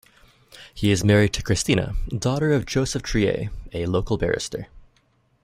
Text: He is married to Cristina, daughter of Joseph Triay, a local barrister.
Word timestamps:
He 0.73 0.89
is 0.89 1.03
married 1.03 1.31
to 1.33 1.43
Cristina, 1.43 1.93
daughter 2.09 2.53
of 2.53 2.65
Joseph 2.65 3.03
Triay, 3.03 3.51
a 3.71 3.85
local 3.85 4.17
barrister. 4.17 4.65